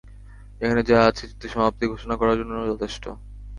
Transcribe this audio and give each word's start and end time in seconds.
এখানে 0.61 0.81
যা 0.89 0.99
আছে 1.09 1.23
যুদ্ধের 1.29 1.53
সমাপ্তি 1.53 1.83
ঘোষণা 1.93 2.15
করার 2.19 2.37
জন্য 2.39 2.53
যথেষ্ট। 2.71 3.03